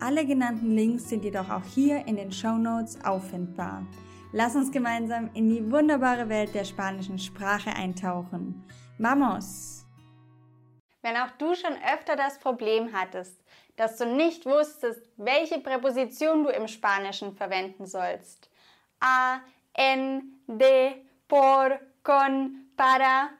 alle 0.00 0.24
genannten 0.26 0.74
Links 0.74 1.08
sind 1.08 1.24
jedoch 1.24 1.50
auch 1.50 1.64
hier 1.64 2.06
in 2.06 2.16
den 2.16 2.32
Show 2.32 2.56
Notes 2.56 2.98
auffindbar. 3.04 3.86
Lass 4.32 4.54
uns 4.54 4.70
gemeinsam 4.70 5.30
in 5.34 5.48
die 5.48 5.70
wunderbare 5.70 6.28
Welt 6.28 6.54
der 6.54 6.64
spanischen 6.64 7.18
Sprache 7.18 7.70
eintauchen. 7.70 8.62
Vamos! 8.98 9.86
Wenn 11.02 11.16
auch 11.16 11.30
du 11.38 11.54
schon 11.54 11.74
öfter 11.94 12.16
das 12.16 12.38
Problem 12.38 12.92
hattest, 12.92 13.42
dass 13.76 13.96
du 13.96 14.06
nicht 14.06 14.44
wusstest, 14.44 15.08
welche 15.16 15.60
Präposition 15.60 16.44
du 16.44 16.50
im 16.50 16.68
Spanischen 16.68 17.34
verwenden 17.34 17.86
sollst. 17.86 18.50
A, 19.00 19.38
en, 19.72 20.42
de, 20.46 21.04
por, 21.28 21.78
con, 22.02 22.66
para, 22.76 23.30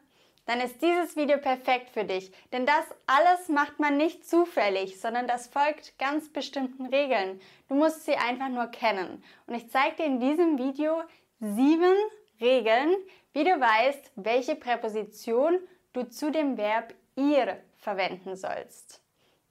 dann 0.48 0.62
ist 0.62 0.80
dieses 0.80 1.14
Video 1.14 1.36
perfekt 1.36 1.90
für 1.90 2.04
dich. 2.04 2.32
Denn 2.52 2.64
das 2.64 2.84
alles 3.06 3.50
macht 3.50 3.78
man 3.78 3.98
nicht 3.98 4.26
zufällig, 4.26 4.98
sondern 4.98 5.28
das 5.28 5.46
folgt 5.46 5.98
ganz 5.98 6.32
bestimmten 6.32 6.86
Regeln. 6.86 7.38
Du 7.68 7.74
musst 7.74 8.06
sie 8.06 8.16
einfach 8.16 8.48
nur 8.48 8.68
kennen. 8.68 9.22
Und 9.46 9.54
ich 9.54 9.70
zeige 9.70 9.96
dir 9.96 10.06
in 10.06 10.20
diesem 10.20 10.56
Video 10.56 11.02
sieben 11.38 11.94
Regeln, 12.40 12.96
wie 13.34 13.44
du 13.44 13.60
weißt, 13.60 14.12
welche 14.16 14.56
Präposition 14.56 15.58
du 15.92 16.04
zu 16.04 16.30
dem 16.30 16.56
Verb 16.56 16.94
ir 17.14 17.62
verwenden 17.76 18.34
sollst. 18.34 19.02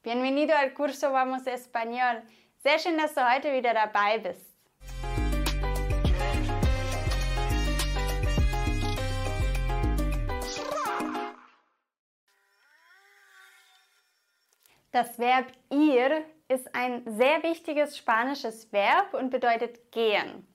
Bienvenido 0.01 0.55
al 0.55 0.71
curso 0.71 1.11
Vamos 1.13 1.45
Español. 1.45 2.23
Sehr 2.63 2.79
schön, 2.79 2.97
dass 2.97 3.13
du 3.13 3.21
heute 3.21 3.53
wieder 3.53 3.75
dabei 3.75 4.17
bist. 4.17 4.56
Das 14.97 15.19
Verb 15.19 15.45
ir 15.69 16.25
ist 16.47 16.73
ein 16.73 17.03
sehr 17.05 17.43
wichtiges 17.43 17.99
spanisches 17.99 18.73
Verb 18.73 19.13
und 19.13 19.29
bedeutet 19.29 19.91
gehen. 19.91 20.47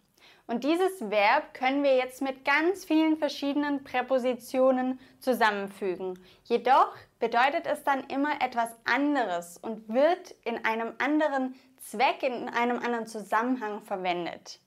Und 0.48 0.65
dieses 0.65 1.01
Verb 1.12 1.55
können 1.55 1.85
wir 1.85 1.95
jetzt 1.95 2.21
mit 2.23 2.45
ganz 2.45 2.85
vielen 2.85 3.19
verschiedenen 3.19 3.85
Präpositionen 3.85 4.98
zusammenfügen. 5.20 6.19
Jedoch 6.43 6.93
bedeutet 7.20 7.69
es 7.69 7.85
dann 7.85 8.03
immer 8.09 8.43
etwas 8.43 8.70
anderes 8.83 9.59
und 9.59 9.89
wird 9.89 10.33
in 10.45 10.65
einem 10.65 10.93
anderen 10.98 11.55
Zweck, 11.77 12.25
in 12.25 12.48
einem 12.48 12.81
anderen 12.81 13.07
Zusammenhang 13.07 13.81
verwendet. 13.83 14.59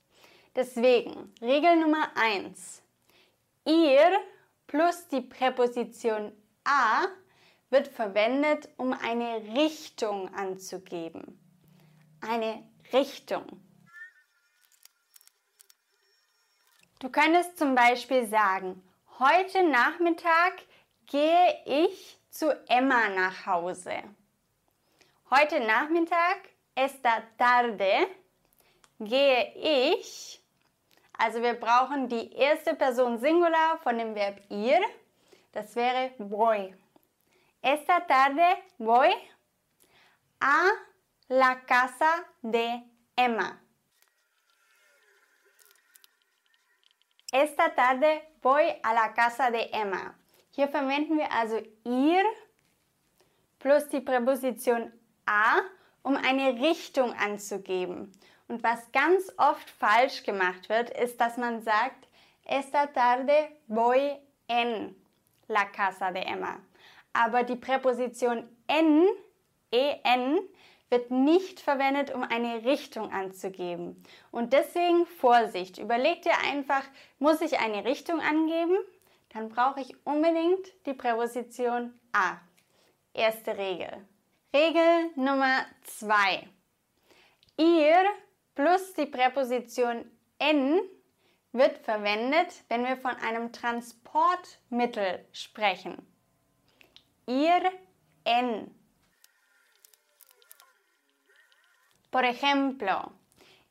Deswegen, 0.55 1.33
Regel 1.41 1.75
Nummer 1.75 2.07
1. 2.15 2.81
Ir 3.65 4.19
plus 4.67 5.09
die 5.09 5.19
Präposition 5.19 6.31
a 6.63 7.07
wird 7.75 7.89
verwendet, 7.89 8.69
um 8.77 8.93
eine 8.93 9.41
Richtung 9.53 10.33
anzugeben. 10.33 11.37
Eine 12.21 12.63
Richtung. 12.93 13.45
Du 16.99 17.09
könntest 17.09 17.57
zum 17.57 17.75
Beispiel 17.75 18.27
sagen, 18.27 18.81
heute 19.19 19.67
Nachmittag 19.67 20.53
gehe 21.05 21.53
ich 21.65 22.17
zu 22.29 22.49
Emma 22.69 23.09
nach 23.09 23.45
Hause. 23.45 24.03
Heute 25.29 25.59
Nachmittag, 25.59 26.37
esta 26.75 27.23
tarde, 27.37 28.07
gehe 29.01 29.51
ich, 29.91 30.41
also 31.17 31.41
wir 31.41 31.55
brauchen 31.55 32.07
die 32.07 32.31
erste 32.35 32.73
Person 32.73 33.19
Singular 33.19 33.79
von 33.83 33.97
dem 33.97 34.15
Verb 34.15 34.39
ir, 34.49 34.79
das 35.51 35.75
wäre 35.75 36.11
voy. 36.17 36.73
Esta 37.65 38.05
tarde 38.05 38.63
voy 38.77 39.09
a 40.39 40.69
la 41.29 41.65
casa 41.65 42.23
de 42.43 42.83
Emma. 43.15 43.59
Esta 47.31 47.73
tarde 47.73 48.21
voy 48.43 48.65
a 48.83 48.93
la 48.93 49.15
casa 49.15 49.49
de 49.49 49.67
Emma. 49.73 50.13
Hier 50.51 50.67
verwenden 50.67 51.17
wir 51.17 51.31
also 51.31 51.57
ir 51.85 52.23
plus 53.57 53.89
die 53.89 54.01
Präposition 54.01 54.93
a, 55.25 55.61
um 56.03 56.17
eine 56.17 56.61
Richtung 56.61 57.13
anzugeben. 57.13 58.11
Und 58.47 58.61
was 58.61 58.91
ganz 58.91 59.33
oft 59.37 59.71
falsch 59.71 60.21
gemacht 60.21 60.69
wird, 60.69 60.91
ist, 60.91 61.19
dass 61.19 61.35
man 61.37 61.63
sagt, 61.63 62.07
esta 62.43 62.85
tarde 62.85 63.49
voy 63.67 64.19
en 64.47 64.95
la 65.47 65.65
casa 65.65 66.11
de 66.11 66.21
Emma 66.21 66.59
aber 67.15 67.43
die 67.43 67.55
Präposition 67.55 68.47
en, 68.67 69.07
en, 69.71 70.39
wird 70.89 71.11
nicht 71.11 71.59
verwendet, 71.59 72.13
um 72.13 72.23
eine 72.23 72.63
Richtung 72.65 73.11
anzugeben. 73.11 74.03
Und 74.31 74.53
deswegen 74.53 75.05
Vorsicht, 75.05 75.77
überleg 75.77 76.21
dir 76.21 76.37
einfach, 76.47 76.83
muss 77.19 77.41
ich 77.41 77.59
eine 77.59 77.85
Richtung 77.85 78.19
angeben? 78.19 78.77
Dann 79.29 79.49
brauche 79.49 79.81
ich 79.81 79.95
unbedingt 80.05 80.67
die 80.85 80.93
Präposition 80.93 81.93
a. 82.13 82.37
Erste 83.13 83.57
Regel. 83.57 84.05
Regel 84.53 85.11
Nummer 85.15 85.65
zwei: 85.83 86.47
Ir 87.57 88.03
plus 88.53 88.93
die 88.93 89.05
Präposition 89.05 90.09
en 90.39 90.79
wird 91.51 91.77
verwendet, 91.79 92.63
wenn 92.67 92.85
wir 92.85 92.97
von 92.97 93.15
einem 93.15 93.51
Transportmittel 93.51 95.25
sprechen 95.31 96.14
ir 97.27 97.79
en. 98.23 98.73
Por 102.11 102.23
ejemplo, 102.23 103.11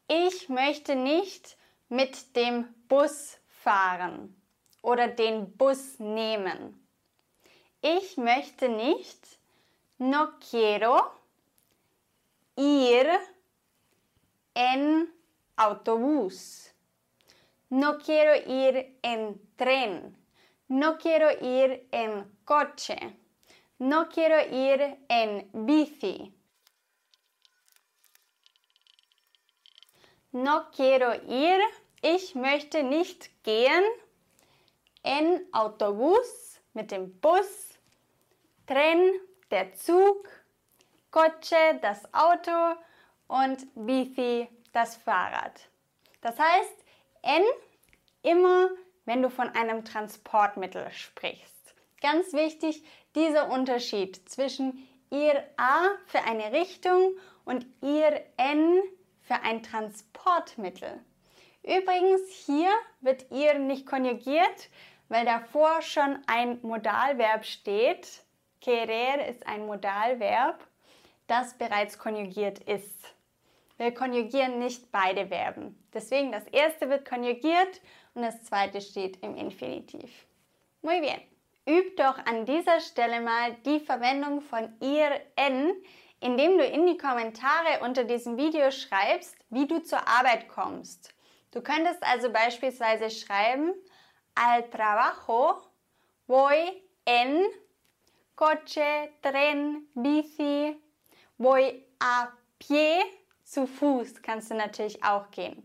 ich 0.09 0.49
möchte 0.49 0.95
nicht 0.95 1.57
mit 1.89 2.37
dem 2.37 2.75
Bus 2.89 3.39
fahren 3.49 4.37
oder 4.83 5.09
den 5.09 5.57
Bus 5.57 5.99
nehmen. 5.99 6.81
Ich 7.81 8.17
möchte 8.17 8.69
nicht, 8.69 9.39
no 9.99 10.39
quiero 10.39 11.13
ir 12.57 13.07
en 14.55 15.13
autobús. 15.57 16.73
No 17.71 17.99
quiero 17.99 18.35
ir 18.47 18.99
en 19.03 19.41
tren. 19.57 20.17
No 20.69 20.97
quiero 20.99 21.31
ir 21.31 21.89
en 21.91 22.31
coche. 22.45 23.17
No 23.79 24.09
quiero 24.09 24.41
ir 24.41 24.99
en 25.09 25.51
bici. 25.67 26.33
No 30.33 30.71
quiero 30.71 31.13
ir. 31.13 31.59
Ich 32.03 32.35
möchte 32.35 32.83
nicht 32.83 33.43
gehen. 33.43 33.85
En 35.03 35.47
Autobus 35.53 36.61
mit 36.73 36.91
dem 36.91 37.19
Bus. 37.21 37.79
Tren, 38.67 39.13
der 39.51 39.75
Zug. 39.75 40.29
Coche, 41.11 41.79
das 41.81 42.03
Auto. 42.13 42.79
Und 43.27 43.67
Bici, 43.75 44.49
das 44.73 44.97
Fahrrad. 44.97 45.69
Das 46.21 46.39
heißt, 46.39 46.85
en 47.23 47.43
immer, 48.23 48.71
wenn 49.05 49.23
du 49.23 49.31
von 49.31 49.49
einem 49.51 49.85
Transportmittel 49.85 50.91
sprichst. 50.91 51.54
Ganz 52.05 52.35
wichtig, 52.35 52.85
dieser 53.15 53.51
Unterschied 53.51 54.29
zwischen 54.29 54.87
ihr 55.11 55.43
A 55.57 55.89
für 56.05 56.19
eine 56.19 56.53
Richtung 56.53 57.17
und 57.47 57.65
ihr 57.81 58.21
N 58.37 58.83
für 59.23 59.37
ein 59.37 59.63
Transportmittel. 59.63 61.03
Übrigens, 61.63 62.21
hier 62.45 62.69
wird 63.01 63.31
ihr 63.31 63.59
nicht 63.59 63.87
konjugiert, 63.87 64.69
weil 65.09 65.25
davor 65.25 65.81
schon 65.81 66.19
ein 66.27 66.59
Modalverb 66.61 67.47
steht. 67.47 68.07
Querer 68.61 69.27
ist 69.27 69.47
ein 69.47 69.65
Modalverb, 69.65 70.63
das 71.27 71.57
bereits 71.57 71.99
konjugiert 71.99 72.59
ist. 72.59 73.15
Wir 73.79 73.95
konjugieren 73.95 74.59
nicht 74.59 74.93
beide 74.93 75.29
Verben. 75.29 75.83
Deswegen 75.95 76.33
das 76.33 76.47
erste 76.49 76.91
wird 76.91 77.09
konjugiert 77.09 77.81
und 78.13 78.21
das 78.21 78.45
zweite 78.45 78.83
steht 78.83 79.23
im 79.23 79.39
Infinitiv. 79.39 80.27
Muy 80.83 81.01
bien. 81.01 81.34
Übt 81.67 81.97
doch 81.97 82.19
an 82.27 82.45
dieser 82.47 82.81
Stelle 82.81 83.21
mal 83.21 83.55
die 83.65 83.81
Verwendung 83.81 84.41
von 84.41 84.73
ihr 84.81 85.21
n 85.37 85.75
indem 86.25 86.57
du 86.57 86.65
in 86.65 86.87
die 86.87 86.97
Kommentare 86.97 87.81
unter 87.83 88.05
diesem 88.05 88.39
Video 88.39 88.71
schreibst, 88.71 89.37
wie 89.51 89.67
du 89.67 89.83
zur 89.83 90.09
Arbeit 90.09 90.49
kommst. 90.49 91.13
Du 91.51 91.61
könntest 91.61 92.03
also 92.03 92.33
beispielsweise 92.33 93.11
schreiben, 93.11 93.75
al 94.35 94.63
trabajo 94.71 95.61
voy 96.27 96.83
en 97.05 97.45
coche, 98.35 99.11
tren, 99.21 99.87
bici, 99.95 100.81
voy 101.37 101.85
a 102.01 102.29
pie, 102.59 103.03
zu 103.45 103.67
Fuß 103.67 104.23
kannst 104.23 104.51
du 104.51 104.55
natürlich 104.55 105.05
auch 105.05 105.31
gehen. 105.31 105.63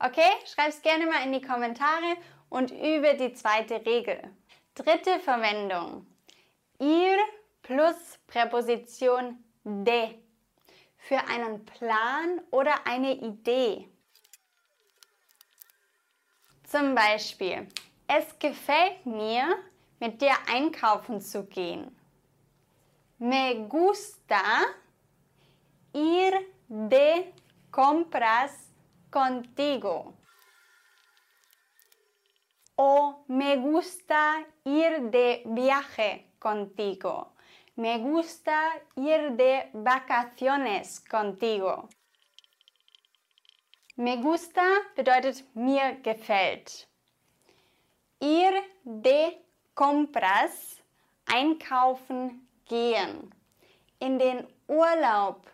Okay, 0.00 0.30
schreib's 0.46 0.82
gerne 0.82 1.06
mal 1.06 1.24
in 1.24 1.32
die 1.32 1.40
Kommentare 1.40 2.16
und 2.48 2.72
übe 2.72 3.16
die 3.16 3.32
zweite 3.34 3.86
Regel. 3.86 4.20
Dritte 4.74 5.20
Verwendung. 5.20 6.06
Ir 6.78 7.18
plus 7.60 8.18
Präposition 8.26 9.44
de 9.64 10.18
für 10.96 11.18
einen 11.28 11.64
Plan 11.66 12.40
oder 12.50 12.86
eine 12.86 13.12
Idee. 13.12 13.88
Zum 16.64 16.94
Beispiel, 16.94 17.68
es 18.06 18.38
gefällt 18.38 19.04
mir, 19.04 19.58
mit 20.00 20.22
dir 20.22 20.34
einkaufen 20.48 21.20
zu 21.20 21.44
gehen. 21.44 21.94
Me 23.18 23.66
gusta 23.68 24.42
ir 25.92 26.32
de 26.66 27.32
compras 27.70 28.70
contigo. 29.10 30.14
O 32.84 33.24
me 33.28 33.56
gusta 33.58 34.44
ir 34.64 35.10
de 35.10 35.42
viaje 35.46 36.26
contigo. 36.40 37.32
Me 37.76 37.98
gusta 37.98 38.58
ir 38.96 39.36
de 39.36 39.70
vacaciones 39.72 40.98
contigo. 40.98 41.88
Me 43.96 44.16
gusta 44.16 44.64
bedeutet 44.96 45.44
mir 45.54 46.02
gefällt. 46.02 46.88
Ir 48.18 48.52
de 48.84 49.38
compras 49.74 50.82
einkaufen 51.26 52.48
gehen. 52.66 53.32
In 54.00 54.18
den 54.18 54.48
Urlaub 54.66 55.46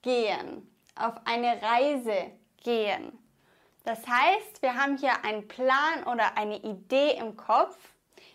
gehen. 0.00 0.66
Auf 0.94 1.16
eine 1.26 1.60
Reise 1.60 2.32
gehen. 2.64 3.29
Das 3.90 4.06
heißt, 4.06 4.62
wir 4.62 4.76
haben 4.76 4.98
hier 4.98 5.24
einen 5.24 5.48
Plan 5.48 6.04
oder 6.04 6.38
eine 6.38 6.58
Idee 6.58 7.18
im 7.18 7.36
Kopf, 7.36 7.76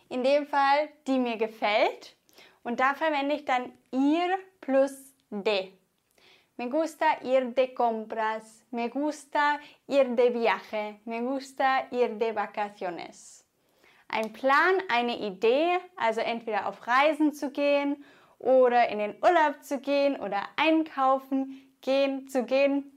in 0.09 0.21
dem 0.21 0.45
Fall, 0.45 0.89
die 1.07 1.17
mir 1.17 1.37
gefällt. 1.37 2.17
Und 2.63 2.81
da 2.81 2.93
verwende 2.93 3.35
ich 3.35 3.45
dann 3.45 3.71
ir 3.89 4.37
plus 4.59 4.91
de. 5.29 5.71
Me 6.57 6.67
gusta 6.67 7.05
ir 7.23 7.51
de 7.51 7.73
compras, 7.73 8.65
me 8.69 8.89
gusta 8.89 9.59
ir 9.87 10.13
de 10.13 10.33
viaje, 10.33 10.99
me 11.05 11.21
gusta 11.21 11.87
ir 11.89 12.09
de 12.19 12.35
vacaciones. 12.35 13.45
Ein 14.09 14.33
Plan, 14.33 14.83
eine 14.89 15.17
Idee, 15.19 15.77
also 15.95 16.19
entweder 16.19 16.67
auf 16.67 16.85
Reisen 16.85 17.31
zu 17.31 17.51
gehen 17.51 18.03
oder 18.39 18.89
in 18.89 18.99
den 18.99 19.15
Urlaub 19.23 19.63
zu 19.63 19.79
gehen 19.79 20.19
oder 20.19 20.49
einkaufen 20.57 21.77
gehen 21.79 22.27
zu 22.27 22.43
gehen. 22.43 22.94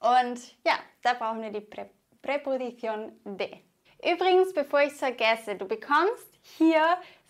Und 0.00 0.40
ja, 0.66 0.78
da 1.02 1.14
brauchen 1.14 1.42
wir 1.42 1.50
die 1.50 1.60
Prä 1.60 1.86
Präposition 2.22 3.12
de. 3.24 3.48
Übrigens, 4.04 4.52
bevor 4.52 4.80
ich 4.80 4.92
es 4.92 4.98
vergesse, 4.98 5.54
du 5.54 5.64
bekommst 5.64 6.28
hier 6.42 6.82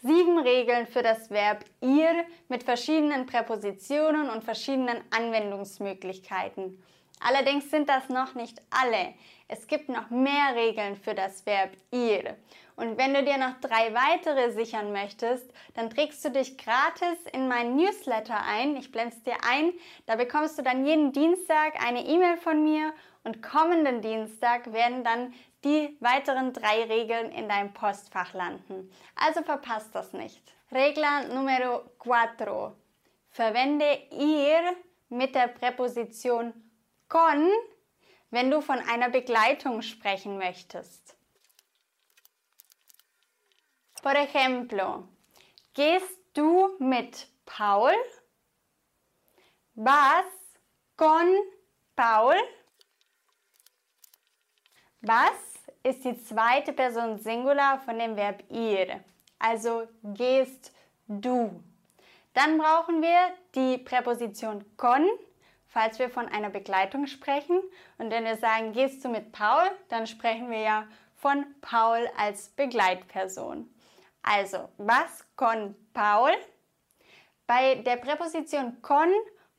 sieben 0.02 0.38
Regeln 0.38 0.86
für 0.86 1.02
das 1.02 1.30
Verb 1.30 1.64
ihr 1.80 2.24
mit 2.48 2.62
verschiedenen 2.62 3.26
Präpositionen 3.26 4.30
und 4.30 4.42
verschiedenen 4.42 5.02
Anwendungsmöglichkeiten. 5.10 6.82
Allerdings 7.20 7.70
sind 7.70 7.88
das 7.88 8.08
noch 8.08 8.34
nicht 8.34 8.60
alle. 8.70 9.14
Es 9.48 9.66
gibt 9.66 9.88
noch 9.88 10.10
mehr 10.10 10.54
Regeln 10.54 10.96
für 10.96 11.14
das 11.14 11.44
Verb 11.46 11.72
ihr. 11.90 12.36
Und 12.76 12.98
wenn 12.98 13.14
du 13.14 13.24
dir 13.24 13.38
noch 13.38 13.58
drei 13.60 13.94
weitere 13.94 14.52
sichern 14.52 14.92
möchtest, 14.92 15.50
dann 15.74 15.88
trägst 15.88 16.22
du 16.24 16.30
dich 16.30 16.58
gratis 16.58 17.18
in 17.32 17.48
meinen 17.48 17.76
Newsletter 17.76 18.38
ein. 18.42 18.76
Ich 18.76 18.92
blende 18.92 19.16
dir 19.20 19.36
ein. 19.48 19.72
Da 20.04 20.16
bekommst 20.16 20.58
du 20.58 20.62
dann 20.62 20.86
jeden 20.86 21.12
Dienstag 21.12 21.82
eine 21.82 22.04
E-Mail 22.04 22.36
von 22.36 22.62
mir 22.62 22.92
und 23.24 23.42
kommenden 23.42 24.02
Dienstag 24.02 24.72
werden 24.74 25.04
dann 25.04 25.32
die 25.64 25.96
weiteren 26.00 26.52
drei 26.52 26.84
Regeln 26.84 27.32
in 27.32 27.48
deinem 27.48 27.72
Postfach 27.72 28.34
landen. 28.34 28.92
Also 29.16 29.42
verpasst 29.42 29.94
das 29.94 30.12
nicht. 30.12 30.42
Regla 30.70 31.22
Numero 31.24 31.82
4. 32.02 32.76
Verwende 33.30 33.86
ihr 34.10 34.76
mit 35.08 35.34
der 35.34 35.48
Präposition 35.48 36.52
con, 37.08 37.50
wenn 38.30 38.50
du 38.50 38.60
von 38.60 38.78
einer 38.78 39.08
Begleitung 39.08 39.82
sprechen 39.82 40.38
möchtest. 40.38 41.15
Por 44.06 44.14
ejemplo, 44.14 45.02
gehst 45.74 46.16
du 46.32 46.76
mit 46.78 47.26
Paul? 47.44 47.90
Vas 49.74 50.26
con 50.96 51.26
Paul? 51.96 52.36
Was 55.00 55.32
ist 55.82 56.04
die 56.04 56.22
zweite 56.22 56.72
Person 56.72 57.18
Singular 57.18 57.80
von 57.80 57.98
dem 57.98 58.14
Verb 58.14 58.44
ir. 58.48 59.00
Also 59.40 59.88
gehst 60.04 60.72
du. 61.08 61.60
Dann 62.32 62.58
brauchen 62.58 63.02
wir 63.02 63.18
die 63.56 63.78
Präposition 63.78 64.64
con, 64.76 65.04
falls 65.66 65.98
wir 65.98 66.10
von 66.10 66.28
einer 66.28 66.50
Begleitung 66.50 67.08
sprechen. 67.08 67.60
Und 67.98 68.12
wenn 68.12 68.22
wir 68.22 68.36
sagen, 68.36 68.72
gehst 68.72 69.04
du 69.04 69.08
mit 69.08 69.32
Paul, 69.32 69.68
dann 69.88 70.06
sprechen 70.06 70.48
wir 70.48 70.60
ja 70.60 70.86
von 71.16 71.44
Paul 71.60 72.08
als 72.16 72.50
Begleitperson. 72.50 73.68
Also, 74.28 74.70
was 74.76 75.24
con 75.36 75.76
Paul? 75.94 76.32
Bei 77.46 77.76
der 77.76 77.96
Präposition 77.96 78.82
con 78.82 79.08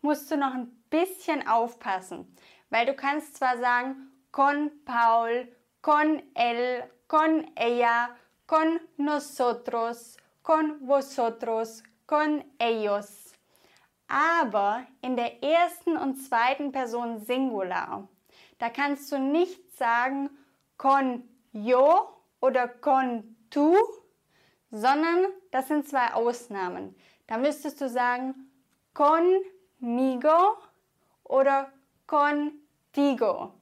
musst 0.01 0.29
du 0.29 0.35
noch 0.35 0.53
ein 0.53 0.67
bisschen 0.89 1.47
aufpassen, 1.47 2.35
weil 2.69 2.85
du 2.85 2.93
kannst 2.93 3.37
zwar 3.37 3.57
sagen 3.59 4.11
con 4.31 4.71
Paul, 4.83 5.47
con 5.81 6.21
él, 6.35 6.83
con 7.07 7.49
ella, 7.55 8.09
con 8.45 8.81
nosotros, 8.97 10.17
con 10.43 10.85
vosotros, 10.85 11.81
con 12.05 12.43
ellos. 12.59 13.33
Aber 14.09 14.85
in 15.01 15.15
der 15.15 15.41
ersten 15.41 15.95
und 15.95 16.17
zweiten 16.17 16.73
Person 16.73 17.19
Singular, 17.19 18.07
da 18.59 18.69
kannst 18.69 19.13
du 19.13 19.18
nicht 19.18 19.77
sagen 19.77 20.30
con 20.77 21.23
yo 21.53 22.21
oder 22.42 22.68
con 22.68 23.37
tu, 23.49 23.73
sondern 24.71 25.28
das 25.52 25.68
sind 25.68 25.88
zwei 25.88 26.14
Ausnahmen. 26.14 26.95
Da 27.28 27.38
müsstest 27.38 27.81
du 27.81 27.90
sagen 27.90 28.36
conmigo 28.94 30.57
oder 31.24 31.71
contigo. 32.06 33.54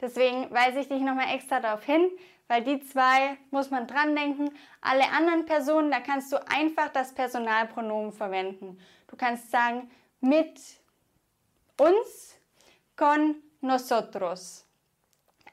Deswegen 0.00 0.50
weise 0.50 0.80
ich 0.80 0.88
dich 0.88 1.00
nochmal 1.00 1.34
extra 1.34 1.60
darauf 1.60 1.84
hin, 1.84 2.10
weil 2.46 2.62
die 2.62 2.80
zwei 2.80 3.38
muss 3.50 3.70
man 3.70 3.86
dran 3.86 4.14
denken. 4.14 4.50
Alle 4.80 5.08
anderen 5.10 5.46
Personen, 5.46 5.90
da 5.90 6.00
kannst 6.00 6.32
du 6.32 6.46
einfach 6.48 6.88
das 6.90 7.14
Personalpronomen 7.14 8.12
verwenden. 8.12 8.78
Du 9.06 9.16
kannst 9.16 9.50
sagen 9.50 9.90
mit 10.20 10.60
uns, 11.78 12.36
con 12.96 13.36
nosotros. 13.60 14.66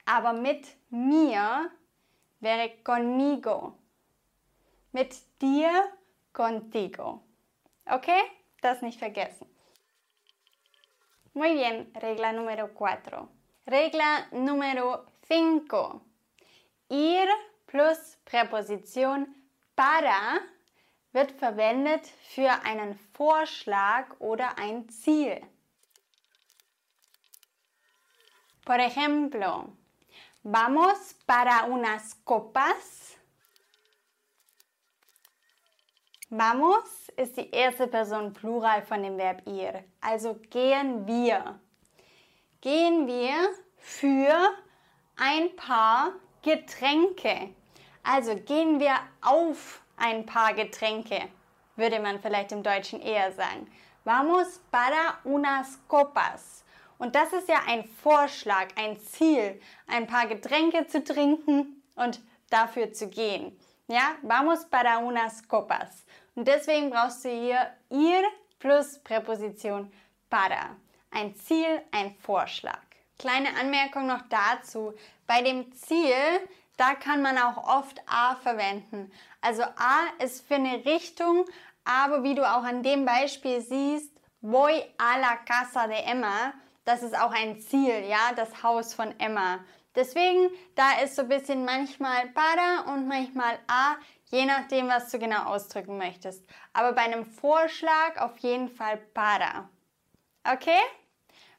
Aber 0.06 0.34
mit 0.34 0.68
mir 0.90 1.72
wäre 2.40 2.72
conmigo. 2.84 3.78
Mit 4.92 5.16
dir, 5.42 5.90
contigo. 6.34 7.22
Okay? 7.86 8.22
Das 8.62 8.82
nicht 8.82 9.00
vergessen. 9.00 9.48
Muy 11.34 11.54
bien, 11.54 11.92
regla 11.96 12.34
número 12.34 12.68
4. 12.68 13.28
Regla 13.68 14.28
número 14.32 15.06
5. 15.28 16.02
Ir 16.90 17.28
plus 17.68 18.18
Präposition 18.26 19.34
para 19.76 20.42
wird 21.14 21.32
verwendet 21.32 22.06
für 22.30 22.52
einen 22.64 22.98
Vorschlag 23.14 24.20
oder 24.20 24.58
ein 24.58 24.90
Ziel. 24.90 25.42
Por 28.66 28.80
ejemplo, 28.80 29.74
vamos 30.44 31.16
para 31.26 31.66
unas 31.66 32.16
copas. 32.24 33.18
Vamos 36.34 37.10
ist 37.18 37.36
die 37.36 37.52
erste 37.52 37.88
Person 37.88 38.32
Plural 38.32 38.82
von 38.84 39.04
dem 39.04 39.18
Verb 39.18 39.46
ir, 39.46 39.84
also 40.00 40.40
gehen 40.50 41.06
wir 41.06 41.60
gehen 42.62 43.08
wir 43.08 43.50
für 43.78 44.54
ein 45.18 45.56
paar 45.56 46.14
Getränke. 46.44 47.50
Also 48.04 48.36
gehen 48.36 48.80
wir 48.80 48.96
auf 49.22 49.82
ein 49.98 50.26
paar 50.26 50.54
Getränke, 50.54 51.28
würde 51.76 52.00
man 52.00 52.20
vielleicht 52.20 52.52
im 52.52 52.64
Deutschen 52.64 53.02
eher 53.02 53.32
sagen. 53.34 53.68
Vamos 54.04 54.62
para 54.72 55.20
unas 55.24 55.80
copas. 55.88 56.64
Und 56.98 57.16
das 57.16 57.34
ist 57.34 57.50
ja 57.50 57.62
ein 57.68 57.84
Vorschlag, 57.84 58.68
ein 58.76 58.98
Ziel, 59.00 59.60
ein 59.88 60.08
paar 60.08 60.28
Getränke 60.28 60.88
zu 60.88 61.04
trinken 61.04 61.84
und 61.96 62.22
dafür 62.50 62.94
zu 62.94 63.10
gehen. 63.10 63.58
Ja, 63.88 64.16
vamos 64.22 64.66
para 64.66 65.00
unas 65.00 65.48
copas. 65.48 66.06
Und 66.36 66.48
deswegen 66.48 66.90
brauchst 66.90 67.26
du 67.26 67.30
hier 67.30 67.74
ir 67.90 68.24
plus 68.60 69.00
Präposition 69.00 69.92
para. 70.30 70.76
Ein 71.12 71.36
Ziel, 71.36 71.82
ein 71.92 72.16
Vorschlag. 72.16 72.80
Kleine 73.20 73.50
Anmerkung 73.60 74.08
noch 74.08 74.22
dazu. 74.30 74.94
Bei 75.28 75.42
dem 75.42 75.72
Ziel, 75.74 76.16
da 76.78 76.96
kann 76.96 77.22
man 77.22 77.38
auch 77.38 77.58
oft 77.58 78.02
a 78.08 78.36
verwenden. 78.36 79.12
Also 79.42 79.64
a 79.64 80.08
ist 80.24 80.48
für 80.48 80.56
eine 80.56 80.86
Richtung, 80.86 81.46
aber 81.84 82.24
wie 82.24 82.36
du 82.36 82.44
auch 82.44 82.64
an 82.64 82.84
dem 82.84 83.06
Beispiel 83.06 83.62
siehst, 83.62 84.12
voy 84.42 84.84
a 84.98 85.18
la 85.20 85.36
casa 85.38 85.88
de 85.88 86.02
Emma, 86.04 86.54
das 86.86 87.04
ist 87.04 87.16
auch 87.16 87.32
ein 87.32 87.60
Ziel, 87.60 88.06
ja, 88.08 88.34
das 88.36 88.64
Haus 88.64 88.94
von 88.94 89.14
Emma. 89.20 89.60
Deswegen, 89.96 90.50
da 90.76 91.02
ist 91.04 91.16
so 91.16 91.24
ein 91.24 91.30
bisschen 91.30 91.66
manchmal 91.66 92.28
para 92.28 92.92
und 92.94 93.08
manchmal 93.08 93.60
a, 93.68 93.96
je 94.32 94.46
nachdem, 94.46 94.88
was 94.88 95.12
du 95.12 95.20
genau 95.20 95.44
ausdrücken 95.44 95.98
möchtest. 95.98 96.44
Aber 96.74 96.94
bei 96.94 97.02
einem 97.02 97.26
Vorschlag 97.26 98.18
auf 98.18 98.38
jeden 98.40 98.70
Fall 98.70 98.98
para. 98.98 99.70
Okay? 100.44 100.82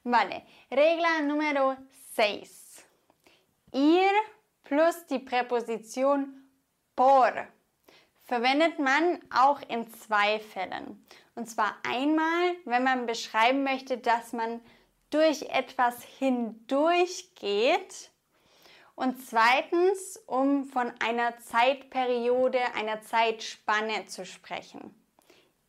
Vale. 0.02 0.42
Regla 0.70 1.20
número 1.22 1.76
6. 2.14 2.84
Ir 3.72 4.10
plus 4.64 5.06
die 5.06 5.20
Präposition 5.20 6.48
por 6.96 7.32
verwendet 8.24 8.78
man 8.78 9.20
auch 9.30 9.60
in 9.68 9.92
zwei 9.92 10.38
Fällen. 10.40 11.06
Und 11.34 11.50
zwar 11.50 11.76
einmal, 11.82 12.54
wenn 12.64 12.82
man 12.82 13.06
beschreiben 13.06 13.62
möchte, 13.62 13.98
dass 13.98 14.32
man 14.32 14.60
durch 15.10 15.42
etwas 15.42 16.02
hindurchgeht. 16.18 18.12
Und 19.02 19.21
zweitens, 19.26 20.16
um 20.28 20.64
von 20.64 20.92
einer 21.00 21.37
Zeitperiode, 21.40 22.61
einer 22.76 23.02
Zeitspanne 23.02 24.06
zu 24.06 24.25
sprechen. 24.25 24.94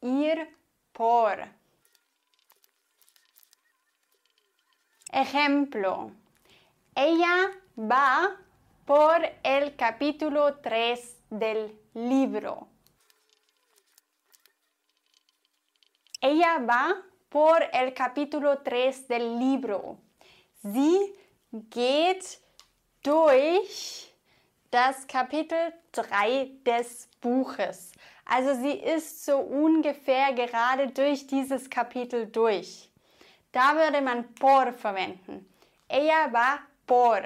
Ir 0.02 0.46
por. 0.94 1.40
Ejemplo. 5.12 6.12
Ella 6.94 7.50
va 7.76 8.38
por 8.86 9.20
el 9.42 9.76
capítulo 9.78 10.60
3 10.62 11.18
del 11.32 11.76
libro. 11.96 12.68
Ella 16.22 16.60
va 16.60 17.04
por 17.32 17.64
el 17.72 17.96
capítulo 17.96 18.60
3 18.60 19.08
del 19.08 19.40
libro. 19.40 19.98
Sie 20.62 21.16
geht 21.72 22.43
durch 23.04 24.14
das 24.72 25.06
Kapitel 25.08 25.74
3 25.92 26.50
des 26.66 27.10
Buches. 27.22 27.92
Also 28.26 28.56
sie 28.56 28.72
ist 28.72 29.26
so 29.26 29.38
ungefähr 29.38 30.34
gerade 30.34 30.88
durch 30.88 31.28
dieses 31.28 31.70
Kapitel 31.70 32.28
durch. 32.28 32.90
Da 33.52 33.76
würde 33.76 34.02
man 34.02 34.34
por 34.36 34.74
verwenden. 34.74 35.48
Ella 35.88 36.32
va 36.32 36.60
por. 36.88 37.22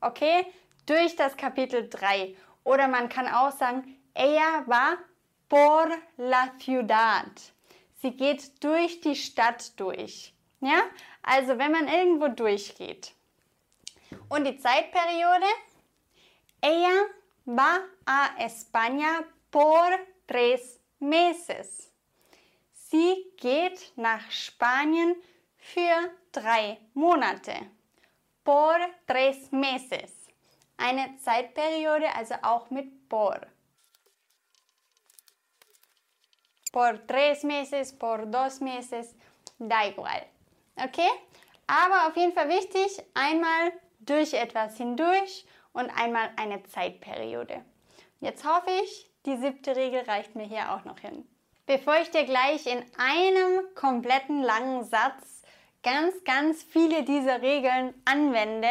Okay? 0.00 0.46
Durch 0.84 1.16
das 1.16 1.36
Kapitel 1.36 1.88
3. 1.88 2.36
Oder 2.64 2.88
man 2.88 3.08
kann 3.08 3.28
auch 3.28 3.52
sagen, 3.52 3.96
ella 4.14 4.64
va 4.66 4.98
por 5.48 5.88
la 6.16 6.50
ciudad. 6.58 7.30
Sie 8.02 8.10
geht 8.10 8.62
durch 8.62 9.00
die 9.00 9.16
Stadt 9.16 9.78
durch. 9.80 10.34
Ja? 10.60 10.82
Also 11.22 11.56
wenn 11.56 11.72
man 11.72 11.88
irgendwo 11.88 12.28
durchgeht. 12.28 13.14
Und 14.28 14.44
die 14.44 14.58
Zeitperiode, 14.58 15.46
ella 16.60 17.06
va 17.46 17.80
a 18.04 18.36
España 18.38 19.24
por 19.50 19.88
tres 20.26 20.80
meses. 20.98 21.90
Sie 22.72 23.32
geht 23.36 23.92
nach 23.96 24.30
Spanien 24.30 25.16
für 25.56 26.10
drei 26.32 26.78
Monate. 26.94 27.70
Por 28.44 28.78
tres 29.06 29.50
meses. 29.52 30.12
Eine 30.76 31.16
Zeitperiode, 31.18 32.14
also 32.14 32.34
auch 32.42 32.70
mit 32.70 33.08
por. 33.08 33.40
por 36.72 36.98
tres 37.06 37.44
meses, 37.44 37.92
por 37.92 38.26
dos 38.26 38.60
meses, 38.60 39.14
da 39.58 39.86
igual. 39.86 40.26
Okay? 40.76 41.10
Aber 41.66 42.06
auf 42.06 42.16
jeden 42.16 42.32
Fall 42.32 42.48
wichtig, 42.48 43.02
einmal 43.14 43.72
durch 43.98 44.34
etwas 44.34 44.76
hindurch 44.76 45.46
und 45.72 45.90
einmal 45.90 46.30
eine 46.36 46.62
Zeitperiode. 46.64 47.64
Jetzt 48.20 48.44
hoffe 48.44 48.70
ich, 48.82 49.10
die 49.26 49.36
siebte 49.36 49.76
Regel 49.76 50.00
reicht 50.02 50.34
mir 50.34 50.46
hier 50.46 50.72
auch 50.72 50.84
noch 50.84 50.98
hin. 50.98 51.26
Bevor 51.66 51.96
ich 52.00 52.10
dir 52.10 52.24
gleich 52.24 52.66
in 52.66 52.82
einem 52.96 53.74
kompletten 53.74 54.42
langen 54.42 54.84
Satz 54.84 55.42
ganz, 55.82 56.24
ganz 56.24 56.62
viele 56.62 57.04
dieser 57.04 57.42
Regeln 57.42 57.94
anwende, 58.04 58.68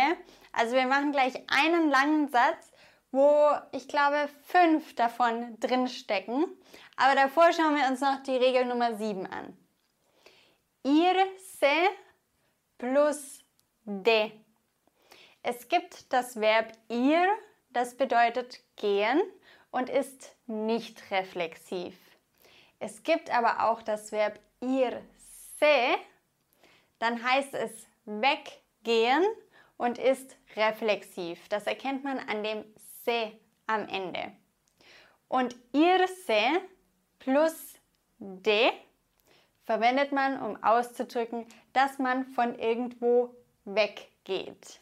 also 0.52 0.76
wir 0.76 0.88
machen 0.88 1.12
gleich 1.12 1.36
einen 1.48 1.90
langen 1.90 2.28
Satz, 2.30 2.72
wo 3.12 3.52
ich 3.72 3.88
glaube 3.88 4.28
fünf 4.48 4.96
davon 4.96 5.60
drin 5.60 5.88
stecken. 5.88 6.46
Aber 6.96 7.16
davor 7.16 7.54
schauen 7.54 7.76
wir 7.76 7.88
uns 7.88 8.02
noch 8.02 8.24
die 8.24 8.36
Regel 8.36 8.66
Nummer 8.66 8.96
7 8.96 9.28
an. 9.28 9.56
Irse 10.84 11.90
plus 12.78 13.40
de. 13.84 14.32
Es 15.50 15.70
gibt 15.70 16.12
das 16.12 16.42
Verb 16.42 16.74
ir, 16.90 17.26
das 17.70 17.96
bedeutet 17.96 18.60
gehen 18.76 19.22
und 19.72 19.90
ist 19.90 20.36
nicht 20.46 21.10
reflexiv. 21.10 21.96
Es 22.80 23.02
gibt 23.04 23.34
aber 23.34 23.64
auch 23.64 23.82
das 23.82 24.12
Verb 24.12 24.42
irse, 24.60 25.96
dann 27.00 27.24
heißt 27.24 27.54
es 27.54 27.72
weggehen 28.04 29.24
und 29.78 29.98
ist 29.98 30.36
reflexiv. 30.58 31.48
Das 31.48 31.66
erkennt 31.66 32.04
man 32.04 32.20
an 32.20 32.44
dem 32.44 32.66
se 33.06 33.32
am 33.68 33.88
Ende. 33.88 34.34
Und 35.30 35.56
irse 35.72 36.60
plus 37.20 37.76
de 38.20 38.70
verwendet 39.64 40.12
man, 40.12 40.42
um 40.42 40.62
auszudrücken, 40.62 41.46
dass 41.72 42.00
man 42.00 42.26
von 42.26 42.60
irgendwo 42.60 43.34
weggeht. 43.64 44.82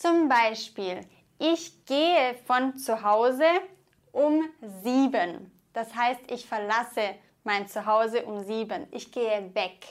Zum 0.00 0.30
Beispiel, 0.30 1.06
ich 1.38 1.84
gehe 1.84 2.34
von 2.46 2.74
zu 2.74 3.02
Hause 3.02 3.44
um 4.12 4.48
sieben. 4.82 5.52
Das 5.74 5.94
heißt, 5.94 6.22
ich 6.30 6.46
verlasse 6.46 7.16
mein 7.44 7.68
Zuhause 7.68 8.24
um 8.24 8.42
sieben. 8.42 8.86
Ich 8.92 9.12
gehe 9.12 9.54
weg. 9.54 9.86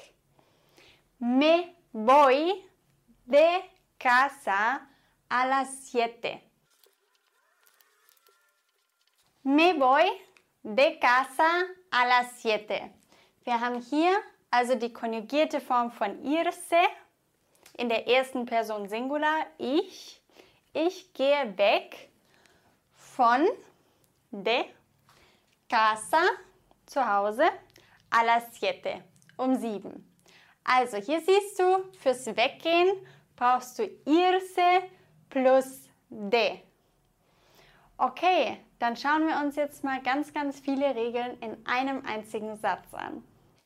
Me 1.20 1.76
voy 1.94 2.56
de 3.26 3.62
casa 4.00 4.82
a 5.30 5.46
las 5.46 5.92
siete. 5.92 6.42
Me 9.44 9.76
voy 9.76 10.10
de 10.64 10.98
casa 11.00 11.66
a 11.92 12.08
las 12.08 12.42
siete. 12.42 12.90
Wir 13.44 13.62
haben 13.62 13.80
hier 13.80 14.18
also 14.50 14.74
die 14.74 14.92
konjugierte 14.92 15.62
Form 15.62 15.92
von 15.92 16.26
irse 16.26 16.82
in 17.80 17.90
der 17.90 18.08
ersten 18.08 18.46
Person 18.46 18.90
Singular. 18.90 19.46
Ich. 19.58 20.22
Ich 20.74 21.14
gehe 21.14 21.58
weg 21.58 22.10
von 22.94 23.48
de 24.32 24.66
casa 25.70 26.22
zu 26.86 27.02
Hause 27.02 27.46
a 28.10 28.24
las 28.24 28.54
siete 28.54 29.04
um 29.38 29.56
sieben. 29.56 30.06
Also 30.64 30.98
hier 30.98 31.22
siehst 31.22 31.58
du, 31.60 31.92
fürs 32.00 32.26
Weggehen 32.28 32.90
brauchst 33.36 33.80
du 33.80 33.84
irse 34.06 34.84
plus 35.30 35.90
de. 36.10 36.60
Okay, 37.98 38.60
dann 38.78 38.96
schauen 38.96 39.28
wir 39.28 39.38
uns 39.38 39.56
jetzt 39.56 39.84
mal 39.84 40.02
ganz, 40.02 40.34
ganz 40.34 40.60
viele 40.60 40.96
Regeln 40.96 41.40
in 41.40 41.66
einem 41.66 42.06
einzigen 42.06 42.56
Satz 42.58 42.94
an. 42.94 43.24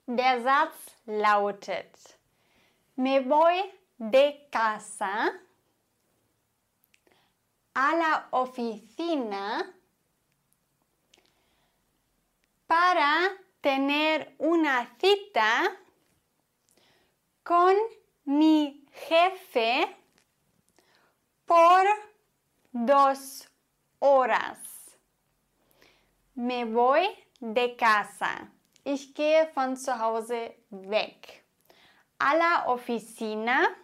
Der 0.08 0.41
Satz 0.41 0.75
lautet, 1.05 2.17
me 2.96 3.24
voy 3.27 3.63
de 4.12 4.48
casa 4.51 5.31
a 7.74 7.95
la 7.95 8.27
oficina 8.31 9.74
para 12.67 13.31
tener 13.62 14.36
una 14.39 14.93
cita 15.00 15.72
con 17.43 17.75
mi 18.25 18.86
jefe 19.07 19.95
por 21.45 21.86
dos 22.74 23.50
horas. 24.00 24.60
Me 26.36 26.65
voy 26.65 27.07
de 27.39 27.75
casa. 27.77 28.50
Ich 28.83 29.13
gehe 29.13 29.50
von 29.53 29.77
zu 29.77 29.98
Hause 29.98 30.57
weg. 30.72 31.43
A 32.19 32.36
la 32.36 32.65
oficina 32.67 33.82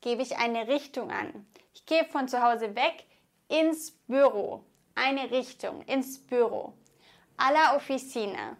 gebe 0.00 0.22
ich 0.22 0.36
eine 0.36 0.68
Richtung 0.68 1.10
an. 1.10 1.46
Ich 1.74 1.86
gehe 1.86 2.04
von 2.04 2.28
zu 2.28 2.42
Hause 2.42 2.74
weg 2.74 3.06
ins 3.48 3.92
Büro. 4.06 4.64
Eine 4.94 5.30
Richtung 5.30 5.82
ins 5.82 6.18
Büro. 6.18 6.74
A 7.36 7.50
la 7.50 7.76
oficina. 7.76 8.56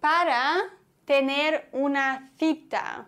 Para 0.00 0.62
tener 1.06 1.62
una 1.72 2.22
cita. 2.38 3.06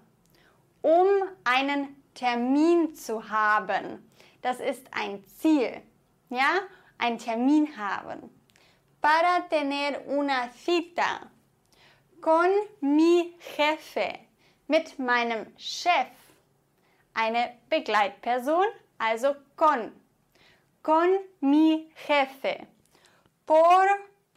Um 0.82 1.06
einen 1.44 2.02
Termin 2.14 2.94
zu 2.94 3.28
haben. 3.28 4.10
Das 4.42 4.60
ist 4.60 4.86
ein 4.92 5.24
Ziel. 5.26 5.82
Ja? 6.30 6.60
Ein 6.98 7.18
Termin 7.18 7.76
haben. 7.76 8.30
Para 9.00 9.48
tener 9.48 10.06
una 10.06 10.50
cita. 10.52 11.30
Con 12.20 12.50
mi 12.80 13.34
jefe. 13.56 14.18
Mit 14.68 14.98
meinem 14.98 15.46
Chef. 15.56 16.25
Eine 17.18 17.56
Begleitperson, 17.70 18.66
also 18.98 19.36
con. 19.56 19.90
Con 20.82 21.18
mi 21.40 21.90
jefe. 22.06 22.66
Por 23.46 23.86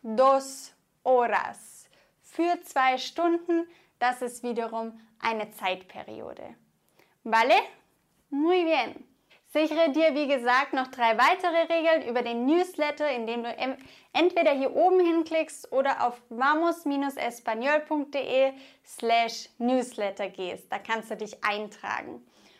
dos 0.01 0.73
horas. 1.03 1.89
Für 2.21 2.61
zwei 2.63 2.97
Stunden. 2.97 3.67
Das 3.99 4.21
ist 4.21 4.43
wiederum 4.43 4.97
eine 5.19 5.51
Zeitperiode. 5.51 6.55
¿Vale? 7.25 7.55
Muy 8.29 8.63
bien. 8.63 9.03
Sichere 9.51 9.91
dir, 9.91 10.15
wie 10.15 10.27
gesagt, 10.27 10.71
noch 10.71 10.87
drei 10.87 11.17
weitere 11.17 11.63
Regeln 11.63 12.07
über 12.07 12.21
den 12.21 12.45
Newsletter, 12.45 13.11
indem 13.11 13.43
du 13.43 13.53
entweder 14.13 14.51
hier 14.51 14.73
oben 14.73 15.01
hinklickst 15.01 15.69
oder 15.73 16.07
auf 16.07 16.21
vamos-español.de 16.29 18.53
slash 18.85 19.49
newsletter 19.57 20.29
gehst. 20.29 20.71
Da 20.71 20.79
kannst 20.79 21.11
du 21.11 21.17
dich 21.17 21.43
eintragen. 21.43 22.25